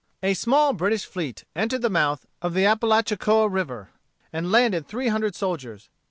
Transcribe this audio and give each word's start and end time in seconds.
A 0.23 0.33
small 0.33 0.73
British 0.73 1.05
fleet 1.05 1.43
entered 1.55 1.83
the 1.83 1.87
mouth 1.91 2.25
of 2.41 2.55
the 2.55 2.65
Apalachicola 2.65 3.47
River 3.47 3.91
and 4.33 4.51
landed 4.51 4.87
three 4.87 5.09
hundred 5.09 5.35
soldiers. 5.35 5.89